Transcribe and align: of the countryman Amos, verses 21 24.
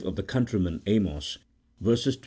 of 0.03 0.15
the 0.15 0.23
countryman 0.23 0.81
Amos, 0.87 1.37
verses 1.79 2.17
21 2.17 2.17
24. 2.17 2.17